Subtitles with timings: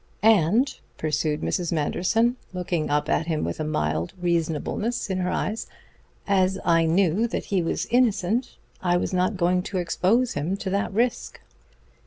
[0.23, 1.71] "And," pursued Mrs.
[1.71, 5.67] Manderson, looking up at him with a mild reasonableness in her eyes,
[6.27, 10.71] "as I knew that he was innocent I was not going to expose him to
[10.71, 11.39] that risk."